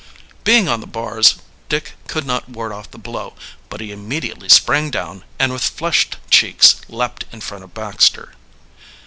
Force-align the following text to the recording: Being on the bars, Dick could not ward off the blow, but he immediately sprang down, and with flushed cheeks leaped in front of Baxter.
Being 0.43 0.67
on 0.67 0.81
the 0.81 0.87
bars, 0.87 1.35
Dick 1.69 1.91
could 2.07 2.25
not 2.25 2.49
ward 2.49 2.71
off 2.71 2.89
the 2.89 2.97
blow, 2.97 3.35
but 3.69 3.81
he 3.81 3.91
immediately 3.91 4.49
sprang 4.49 4.89
down, 4.89 5.23
and 5.37 5.53
with 5.53 5.61
flushed 5.61 6.17
cheeks 6.31 6.81
leaped 6.89 7.25
in 7.31 7.39
front 7.41 7.63
of 7.63 7.75
Baxter. 7.75 8.33